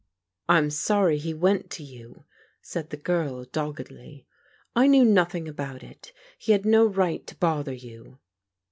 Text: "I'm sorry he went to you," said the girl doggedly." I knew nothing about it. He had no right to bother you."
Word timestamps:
"I'm 0.49 0.71
sorry 0.71 1.19
he 1.19 1.31
went 1.31 1.69
to 1.69 1.83
you," 1.83 2.23
said 2.59 2.89
the 2.89 2.97
girl 2.97 3.43
doggedly." 3.43 4.25
I 4.75 4.87
knew 4.87 5.05
nothing 5.05 5.47
about 5.47 5.83
it. 5.83 6.11
He 6.39 6.53
had 6.53 6.65
no 6.65 6.87
right 6.87 7.27
to 7.27 7.35
bother 7.37 7.73
you." 7.73 8.17